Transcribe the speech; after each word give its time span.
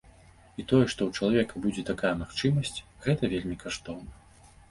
І 0.61 0.63
тое, 0.69 0.85
што 0.93 1.01
ў 1.09 1.11
чалавека 1.19 1.61
будзе 1.65 1.83
такая 1.91 2.13
магчымасць, 2.23 2.81
гэта 3.05 3.23
вельмі 3.37 3.59
каштоўна. 3.65 4.11